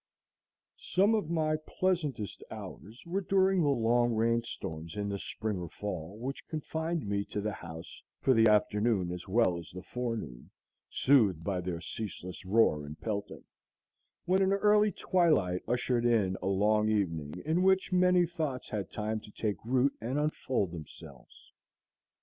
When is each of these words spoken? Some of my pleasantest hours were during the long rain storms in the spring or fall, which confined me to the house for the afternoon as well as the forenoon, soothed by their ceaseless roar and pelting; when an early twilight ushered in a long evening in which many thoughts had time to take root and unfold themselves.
Some 0.79 1.13
of 1.13 1.29
my 1.29 1.57
pleasantest 1.57 2.43
hours 2.49 3.03
were 3.05 3.21
during 3.21 3.61
the 3.61 3.69
long 3.69 4.15
rain 4.15 4.41
storms 4.41 4.95
in 4.95 5.09
the 5.09 5.19
spring 5.19 5.59
or 5.59 5.69
fall, 5.69 6.17
which 6.17 6.47
confined 6.47 7.05
me 7.07 7.23
to 7.25 7.39
the 7.39 7.51
house 7.51 8.01
for 8.19 8.33
the 8.33 8.47
afternoon 8.47 9.11
as 9.11 9.27
well 9.27 9.59
as 9.59 9.69
the 9.69 9.83
forenoon, 9.83 10.49
soothed 10.89 11.43
by 11.43 11.61
their 11.61 11.81
ceaseless 11.81 12.43
roar 12.45 12.83
and 12.83 12.99
pelting; 12.99 13.43
when 14.25 14.41
an 14.41 14.53
early 14.53 14.91
twilight 14.91 15.61
ushered 15.67 16.03
in 16.03 16.35
a 16.41 16.47
long 16.47 16.89
evening 16.89 17.35
in 17.45 17.61
which 17.61 17.91
many 17.91 18.25
thoughts 18.25 18.69
had 18.69 18.89
time 18.89 19.19
to 19.19 19.29
take 19.31 19.63
root 19.63 19.93
and 20.01 20.17
unfold 20.17 20.71
themselves. 20.71 21.51